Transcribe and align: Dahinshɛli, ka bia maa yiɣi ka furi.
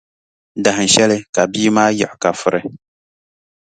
Dahinshɛli, 0.63 1.17
ka 1.33 1.41
bia 1.51 1.71
maa 1.75 1.95
yiɣi 1.97 2.15
ka 2.21 2.29
furi. 2.39 2.61